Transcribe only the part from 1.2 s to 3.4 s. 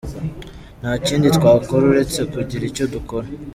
twakora uretse kugira icyo dukora!